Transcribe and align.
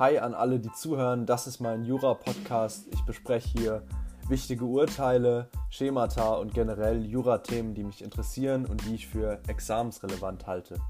Hi 0.00 0.16
an 0.18 0.32
alle, 0.32 0.58
die 0.58 0.72
zuhören. 0.72 1.26
Das 1.26 1.46
ist 1.46 1.60
mein 1.60 1.84
Jura-Podcast. 1.84 2.86
Ich 2.90 3.02
bespreche 3.02 3.50
hier 3.50 3.82
wichtige 4.30 4.64
Urteile, 4.64 5.50
Schemata 5.68 6.36
und 6.36 6.54
generell 6.54 7.04
Jura-Themen, 7.04 7.74
die 7.74 7.84
mich 7.84 8.02
interessieren 8.02 8.64
und 8.64 8.82
die 8.86 8.94
ich 8.94 9.06
für 9.06 9.42
examensrelevant 9.46 10.46
halte. 10.46 10.80